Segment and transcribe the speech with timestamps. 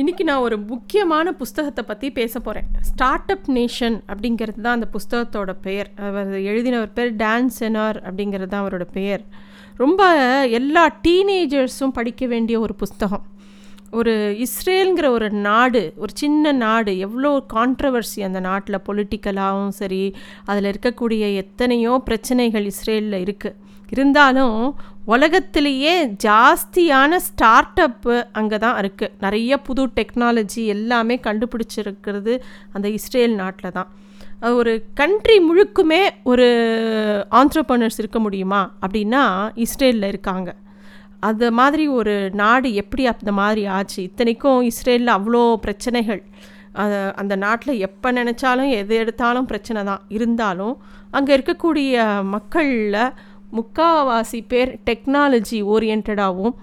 [0.00, 5.52] இன்றைக்கி நான் ஒரு முக்கியமான புஸ்தகத்தை பற்றி பேச போகிறேன் ஸ்டார்ட் அப் நேஷன் அப்படிங்கிறது தான் அந்த புஸ்தகத்தோட
[5.60, 5.88] பெயர்.
[5.96, 9.22] அவர் எழுதினவர் பேர் டான் செனார் அப்படிங்கிறது தான் அவரோட பெயர்.
[9.76, 10.02] ரொம்ப
[10.58, 13.24] எல்லா டீனேஜர்ஸும் படிக்க வேண்டிய ஒரு புஸ்தகம்.
[13.90, 14.14] ஒரு
[14.46, 20.14] இஸ்ரேலுங்கிற ஒரு நாடு ஒரு சின்ன நாடு எவ்வளோ கான்ட்ரவர்சி அந்த நாட்டில் பொலிட்டிக்கலாகவும் சரி
[20.44, 24.58] அதில் இருக்கக்கூடிய எத்தனையோ பிரச்சனைகள் இஸ்ரேலில் இருக்குது இருந்தாலும்
[25.10, 25.94] உலகத்திலேயே
[26.24, 32.34] ஜாஸ்தியான ஸ்டார்ட் அப்பு அங்கே தான் இருக்குது நிறைய புது டெக்னாலஜி எல்லாமே கண்டுபிடிச்சிருக்கிறது
[32.74, 33.88] அந்த இஸ்ரேல் நாட்டில் தான்.
[34.58, 36.00] ஒரு கண்ட்ரி முழுக்குமே
[36.32, 36.46] ஒரு
[37.40, 38.62] ஆண்டர்பனர்ஸ் இருக்க முடியுமா?
[38.84, 39.24] அப்படின்னா
[39.64, 40.50] இஸ்ரேலில் இருக்காங்க.
[41.28, 44.00] அது மாதிரி ஒரு நாடு எப்படி அந்த மாதிரி ஆச்சு?
[44.08, 46.22] இத்தனைக்கும் இஸ்ரேலில் அவ்வளோ பிரச்சனைகள்.
[47.20, 50.02] அந்த நாட்டில் எப்போ நினச்சாலும் எது எடுத்தாலும் பிரச்சனை தான்.
[50.16, 50.74] இருந்தாலும்
[51.16, 52.98] அங்கே இருக்கக்கூடிய மக்களில்
[53.58, 56.54] முக்காவாசி பேர் டெக்னாலஜி ஓரியன்டாகவும்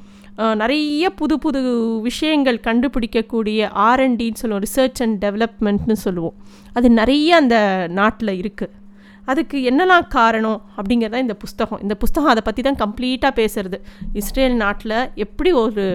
[0.61, 1.61] நிறைய புது புது
[2.07, 6.35] விஷயங்கள் கண்டுபிடிக்கக்கூடிய ஆர்என்டின்னு சொல்லுவோம் ரிசர்ச் அண்ட் டெவலப்மெண்ட்னு சொல்லுவோம்.
[6.77, 7.57] அது நிறைய அந்த
[7.99, 8.75] நாட்டில் இருக்குது
[9.31, 13.77] அதுக்கு என்னெல்லாம் காரணம் அப்படிங்கிறத இந்த புஸ்தகம் இந்த புஸ்தகம் அதை பற்றி தான் கம்ப்ளீட்டாக பேசுகிறது
[14.21, 15.85] இஸ்ரேல் நாட்டில் எப்படி ஒரு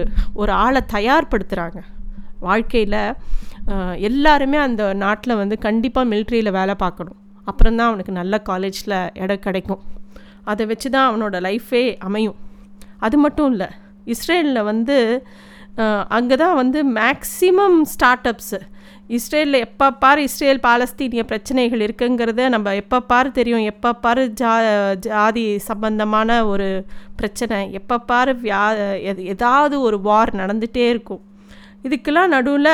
[0.41, 1.81] ஒரு ஆளை தயார்படுத்துகிறாங்க
[2.47, 3.01] வாழ்க்கையில்
[4.09, 7.19] எல்லாருமே அந்த நாட்டில் வந்து கண்டிப்பாக மிலிட்ரியில் வேலை பார்க்கணும்.
[7.49, 9.81] அப்புறம் தான் அவனுக்கு நல்ல காலேஜில் இடம் கிடைக்கும்.
[10.51, 12.37] அதை வச்சு தான் அவனோட லைஃபே அமையும்.
[13.05, 13.69] அது மட்டும் இல்லை
[14.13, 14.97] இஸ்ரேலில் வந்து
[16.17, 18.59] அங்கே தான் வந்து மேக்ஸிமம் ஸ்டார்ட் அப்ஸு
[19.17, 23.65] இஸ்ரேலில் எப்போ பார் இஸ்ரேல் பாலஸ்தீனிய பிரச்சனைகள் இருக்குங்கிறத நம்ம எப்போ பார் தெரியும்.
[23.71, 24.53] எப்போ பார் ஜா
[25.05, 26.69] ஜாதி சம்பந்தமான ஒரு
[27.19, 27.59] பிரச்சனை.
[27.79, 28.61] எப்போ பார் வியா
[29.33, 31.21] ஏதாவது ஒரு வார் நடந்துகிட்டே இருக்கும்.
[31.87, 32.73] இதுக்கெல்லாம் நடுவில்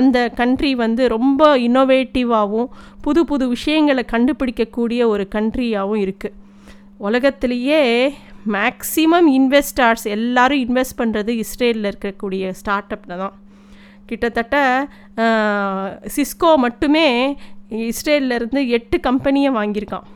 [0.00, 2.68] அந்த கண்ட்ரி வந்து ரொம்ப இன்னோவேட்டிவாகவும்
[3.04, 6.36] புது புது விஷயங்களை கண்டுபிடிக்கக்கூடிய ஒரு கண்ட்ரியாகவும் இருக்குது
[7.06, 7.80] உலகத்திலேயே
[8.54, 13.34] மேக்ஸிமம் இன்வெஸ்டார்ஸ் எல்லோரும் இன்வெஸ்ட் பண்ணுறது இஸ்ரேலில் இருக்கக்கூடிய ஸ்டார்ட் அப்பில் தான்.
[14.08, 14.56] கிட்டத்தட்ட
[16.16, 17.06] சிஸ்கோ மட்டுமே
[17.92, 20.06] இஸ்ரேலிருந்து எட்டு கம்பெனியை வாங்கியிருக்கான்.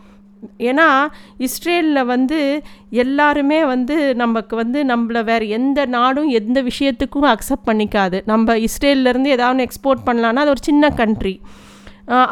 [0.69, 0.87] ஏன்னா
[1.47, 2.39] இஸ்ரேலில் வந்து
[3.03, 8.19] எல்லாருமே வந்து நமக்கு வந்து நம்மளை வேறு எந்த நாடும் எந்த விஷயத்துக்கும் அக்செப்ட் பண்ணிக்காது.
[8.33, 11.35] நம்ம இஸ்ரேல்லேருந்து ஏதாவது எக்ஸ்போர்ட் பண்ணலான்னா அது ஒரு சின்ன கண்ட்ரி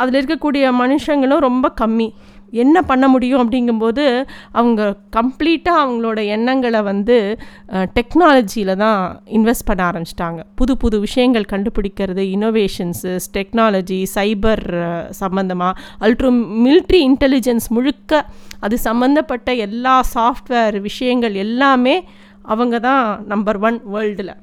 [0.01, 2.09] அதில் இருக்கக்கூடிய மனுஷங்களும் ரொம்ப கம்மி.
[2.53, 7.39] என்ன பண்ண முடியும் அப்படிங்கும்போது அவங்க கம்ப்ளீட்டாக அவங்களோட எண்ணங்களை வந்து
[7.71, 10.41] டெக்னாலஜியில் தான் இன்வெஸ்ட் பண்ண ஆரம்பிச்சிட்டாங்க.
[10.55, 14.65] புது புது விஷயங்கள் கண்டுபிடிக்கிறது இனோவேஷன்ஸு டெக்னாலஜி சைபர்
[15.11, 16.31] சம்மந்தமாக அல்ட்ரோ
[16.65, 18.25] மிலிட்ரி இன்டெலிஜென்ஸ் முழுக்க
[18.61, 22.05] அது சம்மந்தப்பட்ட எல்லா சாஃப்ட்வேர் விஷயங்கள் எல்லாமே
[22.43, 24.35] அவங்க தான் நம்பர் ஒன் வேர்ல்டில்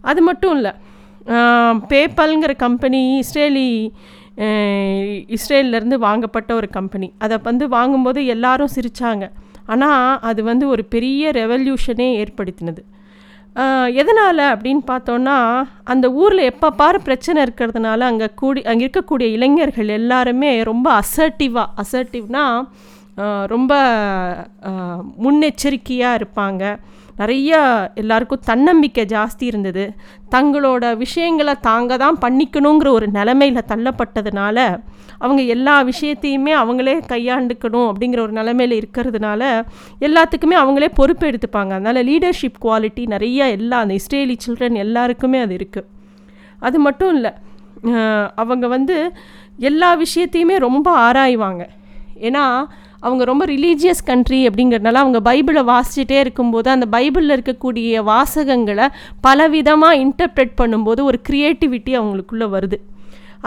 [0.00, 0.72] அது மட்டும் இல்லை
[1.88, 3.92] பேப்பல்ங்கிற கம்பெனி இஸ்ரேலி
[5.36, 9.24] இஸ்ரேல்லேருந்து வாங்கப்பட்ட ஒரு கம்பெனி அதை வந்து வாங்கும்போது எல்லாரும் சிரித்தாங்க
[9.72, 12.82] ஆனால் அது வந்து ஒரு பெரிய ரெவல்யூஷனே ஏற்படுத்தினது.
[14.00, 15.36] எதனால் அப்படின்னு பார்த்தோன்னா
[15.92, 22.58] அந்த ஊரில் எப்போ பாரு பிரச்சனை இருக்கிறதுனால அங்கே கூடி அங்கே இருக்கக்கூடிய இளைஞர்கள் எல்லாருமே ரொம்ப அசர்ட்டிவாக அசர்ட்டிவ்னால்
[23.54, 23.72] ரொம்ப
[25.24, 26.62] முன்னெச்சரிக்கையாக இருப்பாங்க.
[27.22, 27.60] நிறைய
[28.00, 29.84] எல்லாருக்கும் தன்னம்பிக்கை ஜாஸ்தி இருந்தது.
[30.34, 34.58] தங்களோட விஷயங்களை தாங்க தான் பண்ணிக்கணுங்கிற ஒரு நிலமையில் தள்ளப்பட்டதுனால
[35.24, 39.42] அவங்க எல்லா விஷயத்தையுமே அவங்களே கையாண்டுக்கணும் அப்படிங்கிற ஒரு நிலமையில் இருக்கிறதுனால
[40.06, 41.72] எல்லாத்துக்குமே அவங்களே பொறுப்பு எடுத்துப்பாங்க.
[41.78, 45.88] அதனால் லீடர்ஷிப் குவாலிட்டி நிறைய எல்லா அந்த இஸ்ரேலி சில்ட்ரன் எல்லாருக்குமே அது இருக்குது
[46.68, 47.32] அது மட்டும் இல்லை
[48.42, 48.96] அவங்க வந்து
[49.68, 51.62] எல்லா விஷயத்தையுமே ரொம்ப ஆராய்வாங்க.
[52.28, 52.44] ஏன்னா
[53.02, 58.86] அவங்க ரொம்ப ரிலீஜியஸ் கண்ட்ரி அப்படிங்கிறதுனால அவங்க பைபிளை வாசிச்சுட்டே இருக்கும்போது அந்த பைபிளில் இருக்கக்கூடிய வாசகங்களை
[59.26, 62.78] பலவிதமாக இன்டர்ப்ரெட் பண்ணும்போது ஒரு க்ரியேட்டிவிட்டி அவங்களுக்குள்ளே வருது.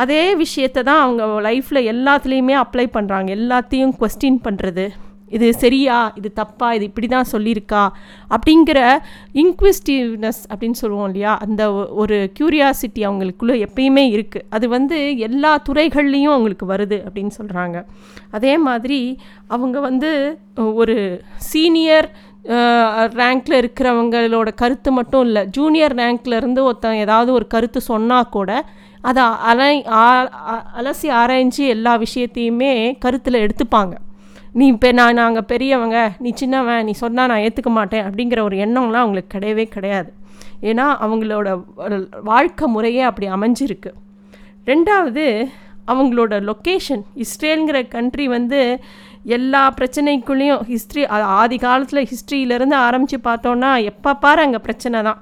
[0.03, 4.85] அதே விஷயத்தை தான் அவங்க லைஃப்பில் எல்லாத்துலேயுமே அப்ளை பண்ணுறாங்க எல்லாத்தையும் கொஸ்டின் பண்ணுறது
[5.31, 7.83] இது சரியா இது தப்பா இது இப்படி தான் சொல்லியிருக்கா
[8.35, 8.79] அப்படிங்கிற
[9.43, 11.33] இன்க்விஸ்டிவ்னஸ் அப்படின்னு சொல்லுவோம் இல்லையா?
[11.45, 11.63] அந்த
[12.01, 17.79] ஒரு க்யூரியாசிட்டி அவங்களுக்குள்ளே எப்பயுமே இருக்குது அது வந்து எல்லா துறைகள்லேயும் அவங்களுக்கு வருது அப்படின்னு சொல்கிறாங்க
[18.31, 19.01] அதே மாதிரி
[19.47, 20.11] அவங்க வந்து
[20.81, 20.97] ஒரு
[21.51, 22.09] சீனியர்
[23.19, 25.43] ரேங்க்கில் இருக்கிறவங்களோட கருத்து மட்டும் இல்லை.
[25.57, 28.49] ஜூனியர் ரேங்க்லேருந்து ஒருத்தன் ஏதாவது ஒரு கருத்து சொன்னால் கூட
[29.01, 29.73] அதை அலை
[30.79, 32.73] அலசி ஆராய்ஞ்சு எல்லா விஷயத்தையுமே
[33.03, 33.95] கருத்தில் எடுத்துப்பாங்க.
[34.59, 39.03] நீ இப்போ நான் நாங்கள் பெரியவங்க நீ சின்னவன் நீ சொன்னால் நான் ஏற்றுக்க மாட்டேன் அப்படிங்கிற ஒரு எண்ணம்லாம்
[39.03, 40.09] அவங்களுக்கு கிடையவே கிடையாது.
[40.69, 41.47] ஏன்னா அவங்களோட
[42.29, 43.91] வாழ்க்கை முறையே அப்படி அமைஞ்சிருக்கு.
[44.71, 45.25] ரெண்டாவது
[45.93, 48.61] அவங்களோட லொக்கேஷன் இஸ்ரேலுங்கிற கண்ட்ரி வந்து
[49.37, 51.03] எல்லா பிரச்சனைக்குள்ளேயும் ஹிஸ்ட்ரி
[51.41, 55.19] ஆதி காலத்தில் ஹிஸ்ட்ரியிலேருந்து ஆரம்பித்து பார்த்தோன்னா எப்போ பாரு அங்கே பிரச்சனை தான்.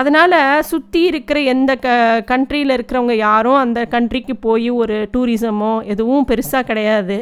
[0.00, 0.38] அதனால்
[0.70, 1.88] சுற்றி இருக்கிற எந்த க
[2.30, 7.18] கண்ட்ரியில் இருக்கிறவங்க யாரும் அந்த கண்ட்ரிக்கு போய் ஒரு டூரிசமோ எதுவும் பெருசாக கிடையாது.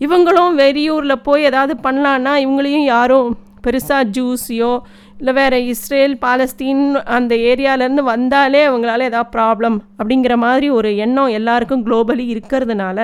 [0.00, 3.28] இவங்களும் வெளியூரில் போய் ஏதாவது பண்ணலான்னா இவங்களையும் யாரும்
[3.66, 4.72] பெருசாக ஜூஸையோ
[5.18, 6.84] இல்லை வேறு இஸ்ரேல் பாலஸ்தீன்
[7.16, 12.98] அந்த ஏரியாவிலேருந்து வந்தாலே அவங்களால ஏதாவது ப்ராப்ளம் அப்படிங்கிற மாதிரி ஒரு எண்ணம் எல்லாருக்கும் குளோபலி இருக்கிறதுனால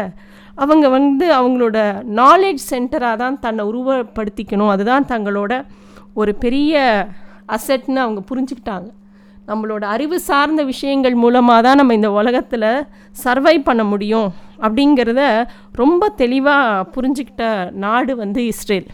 [0.54, 1.78] அவங்க வந்து அவங்களோட
[2.20, 4.72] நாலேஜ் சென்டராக தான் தன்னை உருவப்படுத்திக்கணும்.
[4.74, 5.52] அதுதான் தங்களோட
[6.14, 6.74] ஒரு பெரிய
[7.56, 8.88] அசட்னு அவங்க புரிஞ்சுக்கிட்டாங்க.
[9.48, 12.86] நம்மளோட அறிவு சார்ந்த விஷயங்கள் மூலமாக தான் நம்ம இந்த உலகத்தில்
[13.24, 18.86] சர்வை பண்ண முடியும் அப்படிங்கிறத ரொம்ப தெளிவாக புரிஞ்சுக்கிட்ட நாடு வந்து இஸ்ரேல்.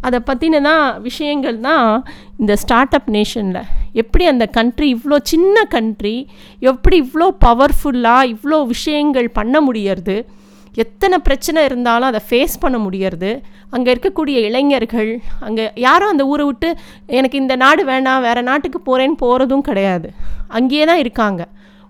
[0.00, 2.04] அதை பற்றின தான் விஷயங்கள் தான்
[2.38, 3.62] இந்த ஸ்டார்ட் அப் நேஷனில்
[3.92, 6.28] எப்படி அந்த கண்ட்ரி இவ்வளோ சின்ன கண்ட்ரி
[6.60, 10.24] எப்படி இவ்வளோ பவர்ஃபுல்லாக இவ்வளோ விஷயங்கள் பண்ண முடியறது
[10.74, 13.30] எத்தனை பிரச்சனை இருந்தாலும் அதை ஃபேஸ் பண்ண முடியறது.
[13.74, 15.10] அங்கே இருக்கக்கூடிய இளைஞர்கள்
[15.46, 16.68] அங்கே யாரும் அந்த ஊரை விட்டு
[17.06, 20.10] எனக்கு இந்த நாடு வேணாம் வேறு நாட்டுக்கு போகிறேன்னு போகிறதும் கிடையாது.
[20.48, 21.42] அங்கேயே தான் இருக்காங்க.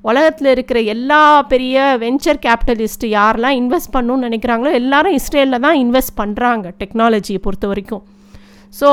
[0.04, 1.20] உலகத்தில் இருக்கிற எல்லா
[1.52, 8.02] பெரிய வெஞ்சர் கேபிட்டலிஸ்ட் யாரெல்லாம் இன்வெஸ்ட் பண்ணணும்னு நினைக்கிறாங்களோ எல்லாரும் இஸ்ரேலில் தான் இன்வெஸ்ட் பண்ணுறாங்க டெக்னாலஜியை பொறுத்த வரைக்கும்
[8.78, 8.88] ஸோ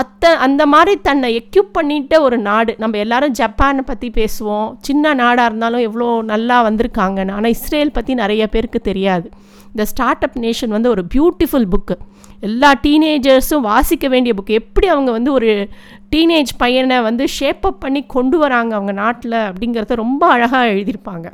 [0.00, 4.68] அத்தை அந்த மாதிரி தன்னை எக்யூப் பண்ணிட்ட ஒரு நாடு நம்ம எல்லாரும் ஜப்பானை பற்றி பேசுவோம்.
[4.88, 7.36] சின்ன நாடாக இருந்தாலும் எவ்வளோ நல்லா வந்திருக்காங்கன்னு.
[7.38, 9.26] ஆனால் இஸ்ரேல் பற்றி நிறைய பேருக்கு தெரியாது.
[9.72, 11.96] இந்த ஸ்டார்ட் அப் நேஷன் வந்து ஒரு பியூட்டிஃபுல் புக்கு
[12.48, 15.50] எல்லா டீனேஜர்ஸும் வாசிக்க வேண்டிய புக்கு எப்படி அவங்க வந்து ஒரு
[16.12, 21.26] டீனேஜ் பையனை வந்து ஷேப் அப் பண்ணி கொண்டு வராங்க அவங்க நாட்டில் அப்படிங்கிறத ரொம்ப அழகாக எழுதியிருப்பாங்க.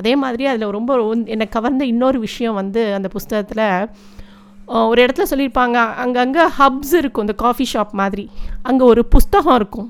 [0.00, 0.92] அதே மாதிரி அதில் ரொம்ப
[1.34, 3.66] என்னை கவர்ந்த இன்னொரு விஷயம் வந்து அந்த புஸ்தகத்தில்
[4.88, 8.24] ஒரு இடத்துல சொல்லியிருப்பாங்க அங்கங்கே ஹப்ஸ் இருக்கும் இந்த காஃபி ஷாப் மாதிரி.
[8.68, 9.88] அங்கே ஒரு புஸ்தகம் இருக்கும்.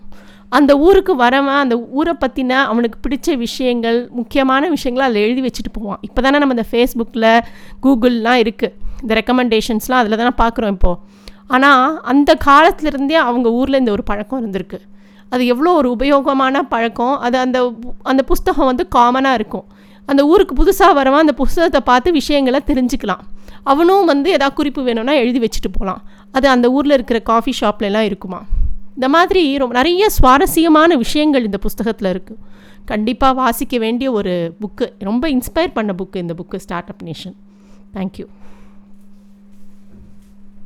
[0.58, 6.00] அந்த ஊருக்கு வரவன் அந்த ஊரை பற்றின அவனுக்கு பிடிச்ச விஷயங்கள் முக்கியமான விஷயங்களை அதில் எழுதி வச்சுட்டு போவான்.
[6.06, 7.28] இப்போ தானே நம்ம இந்த ஃபேஸ்புக்கில்
[7.84, 10.98] கூகுள்லாம் இருக்குது இந்த ரெக்கமெண்டேஷன்ஸ்லாம் அதில் தானே பார்க்குறோம் இப்போது
[11.56, 14.80] ஆனால் அந்த காலத்துலேருந்தே அவங்க ஊரில் இந்த ஒரு பழக்கம் இருந்திருக்கு.
[15.32, 17.14] அது எவ்வளோ ஒரு உபயோகமான பழக்கம்.
[17.26, 17.58] அது அந்த
[18.10, 19.66] அந்த புஸ்தகம் வந்து காமனாக இருக்கும்.
[20.06, 23.22] அந்த ஊருக்கு புதுசாக வரவன் அந்த புஸ்தகத்தை பார்த்து விஷயங்களை தெரிஞ்சுக்கலாம்.
[23.62, 26.02] அவனும் வந்து எதாவது குறிப்பு வேணும்னா எழுதி வச்சுட்டு போகலாம்
[26.32, 28.40] அது அந்த ஊரில் இருக்கிற காஃபி ஷாப்லலாம் இருக்குமா?
[28.94, 32.38] இந்த மாதிரி ரொம்ப நிறைய சுவாரஸ்யமான விஷயங்கள் இந்த புஸ்தகத்தில் இருக்குது
[32.84, 37.34] கண்டிப்பாக வாசிக்க வேண்டிய ஒரு புக்கு ரொம்ப இன்ஸ்பயர் பண்ண புக்கு இந்த book start up nation
[37.94, 38.26] thank you